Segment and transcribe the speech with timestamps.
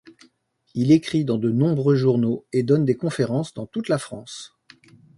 [0.73, 4.57] Il écrit dans de nombreux journaux et donne des conférences dans toute la France.